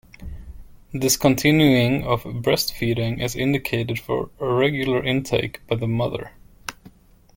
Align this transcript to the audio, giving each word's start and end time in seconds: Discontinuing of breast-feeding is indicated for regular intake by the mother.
Discontinuing 0.97 2.03
of 2.05 2.23
breast-feeding 2.41 3.19
is 3.19 3.35
indicated 3.35 3.99
for 3.99 4.31
regular 4.39 5.03
intake 5.03 5.61
by 5.67 5.75
the 5.75 5.85
mother. 5.87 6.31